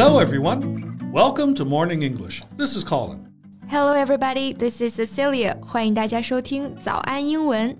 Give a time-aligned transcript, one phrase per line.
[0.00, 0.76] Hello, everyone.
[1.12, 2.42] Welcome to Morning English.
[2.56, 3.18] This is Colin.
[3.68, 4.54] Hello, everybody.
[4.54, 5.56] This is Cecilia.
[5.60, 7.76] 欢迎大家收听早安英文。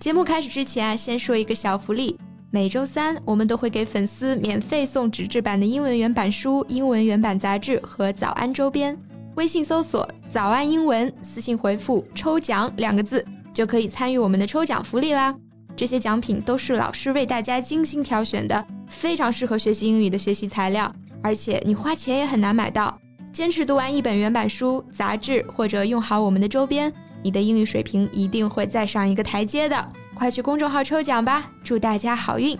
[0.00, 2.18] 节目开始之前啊，先说一个小福利。
[2.50, 8.98] 每周三，我们都会给粉丝免费送纸质版的英文原版书、英文原版杂志和早安周边。
[9.36, 13.24] 微信搜索“早安英文”，私信回复“抽奖”两个字，
[13.54, 15.32] 就可以参与我们的抽奖福利啦。
[15.76, 20.92] 这些奖品都是老师为大家精心挑选的，非常适合学习英语的学习材料，
[21.23, 22.95] 而且你花钱也很难买到。
[23.31, 29.91] 坚持读完一本原版书、杂志，或者用好我们的周边，你的英语水平一定会再上一个台阶的。
[30.13, 32.55] 快去公众号抽奖吧，祝大家好运！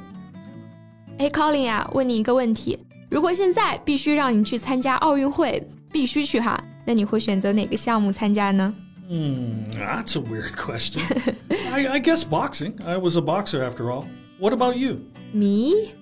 [1.20, 2.80] 哎，Colin 啊，问你一个问题：
[3.12, 8.73] 如果现在必须让你去参加奥运会，必须去哈，那你会选择哪个项目参加呢
[9.07, 11.02] ？Hmm, that's a weird question.
[11.71, 12.73] I, I guess boxing.
[12.84, 14.05] I was a boxer after all.
[14.40, 15.02] What about you?
[15.32, 15.93] Me?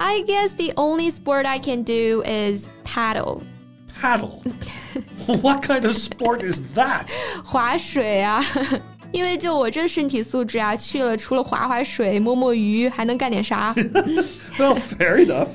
[0.00, 3.42] I guess the only sport I can do is paddle.
[4.00, 4.42] Paddle.
[5.42, 7.06] what kind of sport is that?
[7.44, 8.44] 划水啊。
[9.12, 13.72] 因为就我这身体素质啊，去了除了划划水、摸摸鱼，还能干点啥？
[14.58, 15.48] Well, fair enough.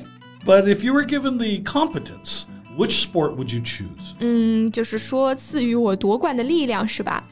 [0.44, 2.46] But if you were given the competence,
[2.76, 4.16] which sport would you choose?
[4.18, 7.22] 嗯，就是说赐予我夺冠的力量是吧？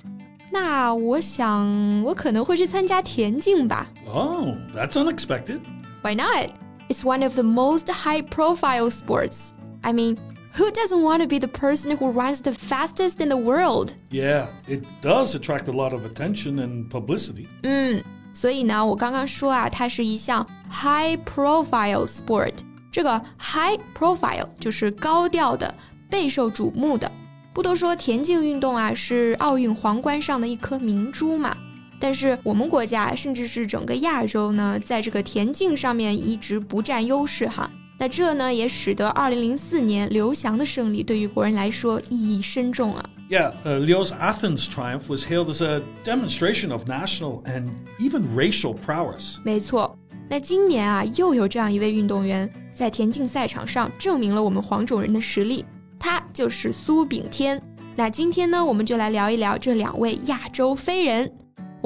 [0.52, 3.88] 那我想我可能会去参加田径吧。
[4.06, 5.60] Oh, that's unexpected.
[6.02, 6.50] Why not?
[6.88, 9.52] It's one of the most high-profile sports.
[9.82, 10.18] I mean,
[10.54, 13.94] who doesn't want to be the person who runs the fastest in the world?
[14.10, 17.46] Yeah, it does attract a lot of attention and publicity.
[17.62, 18.02] 嗯，
[18.34, 22.54] 所以呢，我刚刚说啊，它是一项 high-profile sport。
[22.90, 25.72] 这个 high profile 就是高调的、
[26.08, 27.10] 备受瞩目的。
[27.52, 31.56] 不都说田径运动啊是奥运皇冠上的一颗明珠嘛？
[31.99, 37.69] 但是我们国家甚至是整个亚洲呢，在这个田径上面一直不占优势哈。
[37.97, 43.09] 那这呢也使得2004年刘翔的胜利对于国人来说意义深重啊。
[43.29, 49.37] Yeah, uh, Liu's Athens triumph was hailed as a demonstration of national and even racial prowess.
[49.43, 49.97] 没错，
[50.29, 52.49] 那今年啊又有这样一位运动员。
[52.75, 55.63] 在田径赛场上证明了我们黄种人的实力，
[55.97, 57.59] 他就是苏炳添。
[57.95, 61.31] 那今天呢，我们就来聊一聊这两位亚洲飞人。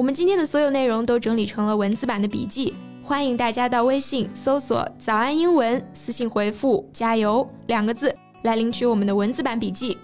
[0.00, 2.72] 我们今天的所有内容都整理成了文字版的笔记，
[3.02, 9.98] 欢迎大家到微信搜索“早安英文”，私信回复“加油”两个字来领取我们的文字版笔记。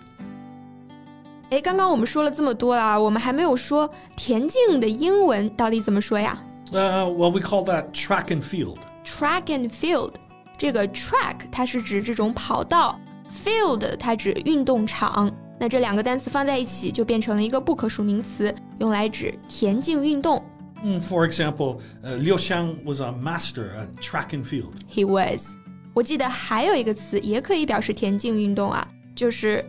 [1.49, 6.39] 哎，刚刚我们说了这么多了，我们还没有说田径的英文到底怎么说呀
[6.73, 8.77] ？Uh, well, we call that track and field.
[9.07, 10.11] Track and field.
[10.59, 13.01] 这个 track 它是指这种跑道
[13.33, 15.35] ，field 它指运动场。
[15.59, 20.44] 那这两个单词放在一起就变成了一个不可数名词，用来指田径运动。
[20.84, 24.74] 嗯，For example, uh, Liu Xiang was a master at track and field.
[24.90, 25.56] He was.
[25.94, 29.64] 我记得还有一个词也可以表示田径运动啊，就是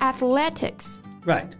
[0.00, 0.96] athletics.
[1.24, 1.50] Right.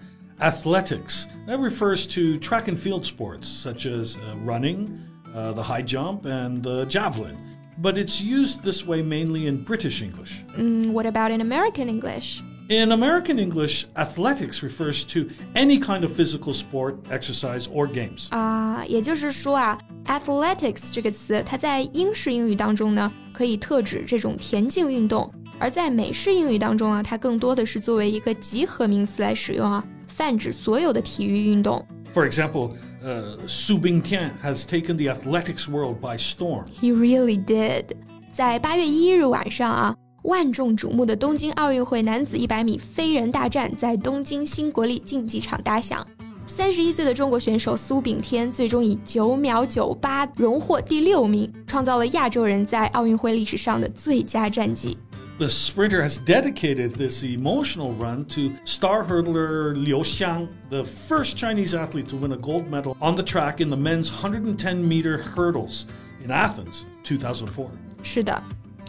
[0.41, 1.27] Athletics.
[1.47, 4.89] That refers to track and field sports such as uh, running,
[5.35, 7.37] uh, the high jump, and the javelin
[7.81, 10.43] but it's used this way mainly in British English.
[10.57, 12.43] Mm, what about in American English?
[12.69, 18.29] In American English, athletics refers to any kind of physical sport, exercise, or games.
[18.29, 31.85] 啊，也就是说啊，athletics 这个词，它在英式英语当中呢，可以特指这种田径运动；而在美式英语当中啊，它更多的是作为一个集合名词来使用啊，泛指所有的体育运动。
[32.13, 32.73] For example.
[33.01, 36.65] Uh, Su Bingtian has taken the athletics world by storm.
[36.83, 37.85] He really did.
[38.33, 46.07] 在八月一日晚上啊， 万众瞩目的东京奥运会男子一百米飞人大战在东京新国立竞技场打响。
[46.47, 54.99] 三十一岁的中国选手苏炳添最终以九秒九八荣获第六名，创造了亚洲人在奥运会历史上的最佳战绩。
[55.39, 62.09] the sprinter has dedicated this emotional run to star hurdler Liu Xiang, the first Chinese athlete
[62.09, 65.87] to win a gold medal on the track in the men's 110 meter hurdles
[66.25, 67.71] in Athens 2004.
[68.03, 68.43] 是的。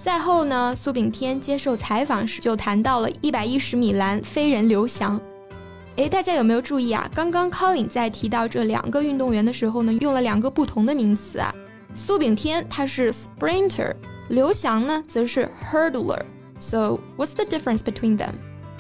[0.04, 5.20] 赛后呢，苏炳添接受采访时就谈到了一百一十米栏飞人刘翔。
[5.98, 7.10] 诶，大家有没有注意啊？
[7.14, 11.54] 刚刚 Colin 在提到这两个运动员的时候呢，用了两个不同的名词啊。
[11.94, 13.94] 苏炳添他是 sprinter，
[14.30, 18.34] 刘翔呢则是 hurdler。So what's the difference between them?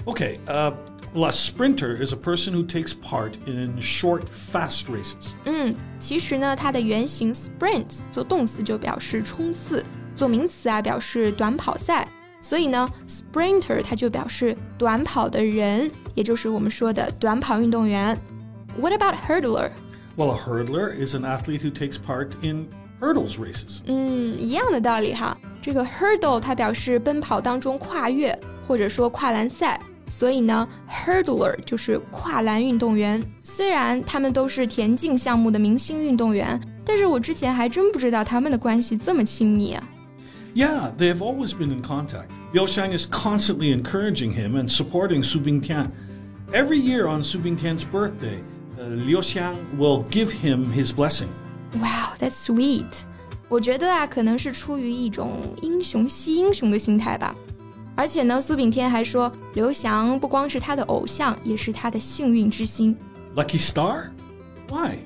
[0.05, 0.71] Okay, uh,
[1.13, 5.33] well, a sprinter is a person who takes part in short, fast races.
[5.43, 9.83] 嗯，其实呢，它的原型 sprint 做动词就表示冲刺，
[10.14, 12.06] 做名词啊表示短跑赛。
[12.40, 18.14] 所以呢，sprinter 它就表示短跑的人，也就是我们说的短跑运动员。
[18.78, 19.70] What about hurdler?
[20.16, 22.68] Well, a hurdler is an athlete who takes part in
[23.00, 23.80] hurdles races.
[23.86, 25.36] 嗯，一样的道理哈。
[25.62, 28.38] 这个 hurdle 它表示奔跑当中跨越，
[28.68, 29.80] 或者说跨栏赛，
[30.10, 33.22] 所以呢，hurdler 就是跨栏运动员。
[33.42, 39.82] 虽然他们都是田径项目的明星运动员，但是我之前还真不知道他们的关系这么亲密啊。
[40.54, 42.30] Yeah, they have always been in contact.
[42.52, 45.90] Liu Xiang is constantly encouraging him and supporting Su Bingtian.
[46.52, 48.40] Every year on Su Bingtian's birthday,
[48.78, 51.28] uh, Liu Xiang will give him his blessing.
[51.80, 53.04] Wow, that's sweet.
[53.48, 57.34] 我觉得啊，可能是出于一种英雄惜英雄的心态吧。
[57.96, 62.96] 而且呢，苏炳添还说，刘翔不光是他的偶像，也是他的幸运之星。
[63.34, 64.10] Lucky star?
[64.68, 65.00] Why?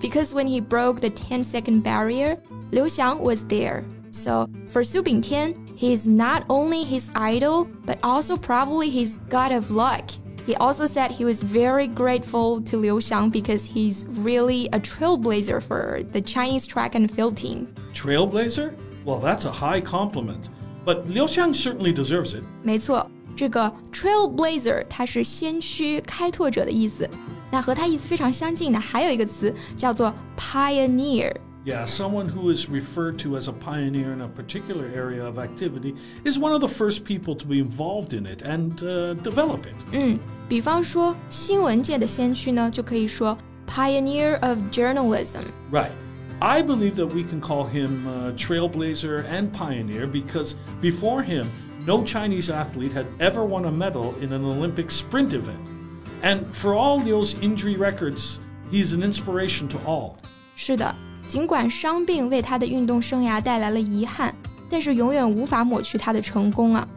[0.00, 2.38] Because when he broke the 10-second barrier,
[2.70, 3.82] Liu Xiang was there.
[4.10, 9.51] So for Su Bingtian, he is not only his idol, but also probably his god
[9.51, 10.09] of luck.
[10.45, 15.61] He also said he was very grateful to Liu Xiang because he's really a trailblazer
[15.61, 17.67] for the Chinese track and field team.
[17.93, 18.73] Trailblazer?
[19.03, 20.49] Well, that's a high compliment.
[20.85, 22.43] But Liu Xiang certainly deserves it.
[22.63, 27.09] 没错，这个 trailblazer 它是先驱、开拓者的意思。
[27.51, 31.33] 那和它意思非常相近的还有一个词叫做 pioneer。
[31.65, 35.95] Yeah, someone who is referred to as a pioneer in a particular area of activity
[36.23, 39.75] is one of the first people to be involved in it and uh, develop it.
[39.91, 40.17] 嗯，
[40.47, 43.37] 比方说新闻界的先驱呢，就可以说
[43.67, 45.41] pioneer of journalism。
[45.71, 45.91] Right.
[46.39, 51.47] I believe that we can call him uh, trailblazer and pioneer because before him,
[51.85, 55.59] no Chinese athlete had ever won a medal in an Olympic sprint event.
[56.21, 58.39] And for all Liu's injury records,
[58.71, 60.17] he is an inspiration to all.
[60.55, 60.95] 是的，
[61.27, 64.33] 尽管伤病为他的运动生涯带来了遗憾，
[64.69, 66.87] 但是永远无法抹去他的成功啊。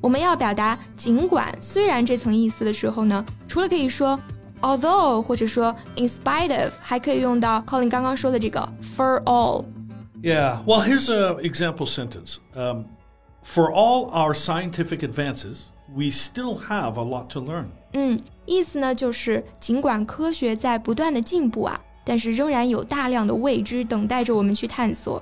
[0.00, 4.18] 我们要表达“尽管”“虽然”这层意思的时候呢，除了可以说
[4.62, 9.64] although 或者说 in spite of，还可以用到 Colin 刚刚说的这个 for all。
[10.22, 12.36] Yeah, well, here's an example sentence.
[12.54, 12.84] Um,
[13.42, 17.66] for all our scientific advances, we still have a lot to learn.
[17.92, 25.21] 嗯，意思呢就是尽管科学在不断的进步啊， 但是仍然有大量的未知等待着我们去探索。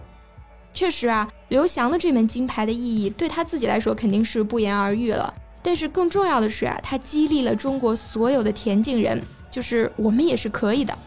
[0.74, 5.34] 确实啊，刘翔的这枚金牌的意义对他自己来说肯定是不言而喻了。
[5.62, 10.98] 但是更重要的是啊，他激励了中国所有的田径人，就是我们也是可以的。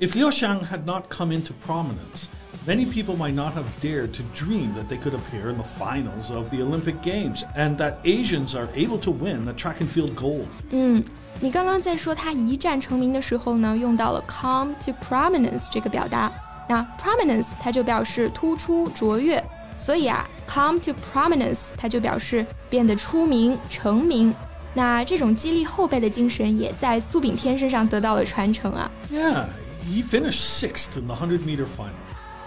[0.00, 2.26] If Liu Xiang had not come into prominence,
[2.65, 6.31] many people might not have dared to dream that they could appear in the finals
[6.31, 10.15] of the Olympic Games and that Asians are able to win the track and field
[10.15, 10.47] gold.
[10.71, 11.03] 嗯，
[11.39, 16.31] 你刚刚在说他一战成名的时候呢，用到了 come to prominence 这个表达。
[16.69, 19.41] 那 prominence 它就表示突出、卓越，
[19.77, 24.35] 所以啊，come to prominence 它就表示变得出名、成名。
[24.73, 28.91] 那这种激励后辈的精神也在苏炳添身上得到了传承啊。
[29.09, 29.45] Yeah,
[29.89, 31.95] he finished sixth in the 100 meter final.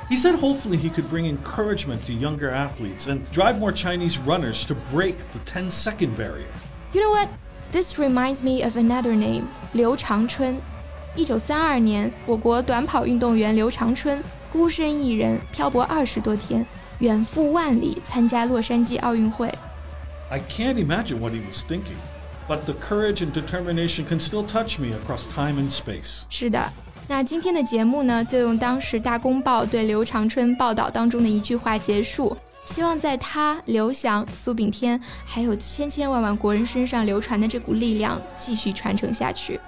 [0.08, 4.64] He said hopefully he could bring encouragement to younger athletes and drive more Chinese runners
[4.66, 6.50] to break the 10 second barrier.
[6.92, 7.28] You know what?
[7.70, 10.60] This reminds me of another name，刘长春。
[11.14, 14.22] 一九三二年，我国短跑运动员刘长春
[14.52, 16.66] 孤身一人漂泊二十多天，
[16.98, 19.52] 远赴万里参加洛杉矶奥运会。
[20.28, 21.98] I can't imagine what he was thinking,
[22.48, 26.22] but the courage and determination can still touch me across time and space.
[26.28, 26.72] 是的，
[27.07, 32.35] 那今天的节目呢，就用当时《大公报》对刘长春报道当中的一句话结束。
[32.65, 39.59] 希望在他、刘翔、苏炳添，还有千千万万国人身上流传的这股力量继续传承下去。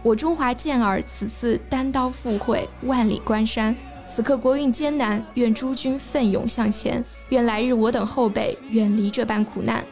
[0.00, 3.74] 我中华健儿此次单刀赴会，万里关山。
[4.06, 9.84] 此刻国运艰难，愿诸君奋勇向前，愿来日我等后辈远离这般苦难。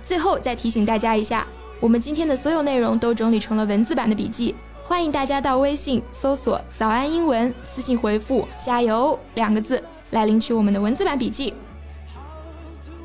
[0.00, 1.44] 最后再提醒大家一下，
[1.80, 4.54] 我们今天的所有内容都整理成了文字版的笔记，
[4.87, 11.53] 欢迎大家到微信搜索“早安英文”，私信回复“加油”两个字来领取我们的文字版笔记。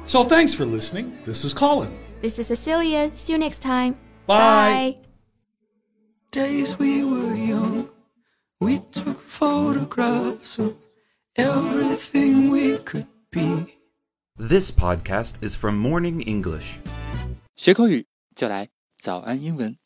[0.06, 1.10] So thanks for listening.
[1.24, 1.90] This is Colin.
[2.20, 3.10] This is Cecilia.
[3.12, 3.94] See you next time.
[4.26, 4.96] Bye.
[6.30, 7.88] days we were young.
[8.60, 10.74] We took photographs of
[11.36, 13.78] everything we could be.
[14.36, 16.78] This podcast is from Morning English.
[17.56, 18.68] 学口语就来
[19.00, 19.76] 早安英文。